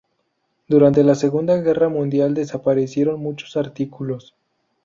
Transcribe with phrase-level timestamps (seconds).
[0.67, 4.33] Durante de la Segunda Guerra Mundial desaparecieron muchos artículos.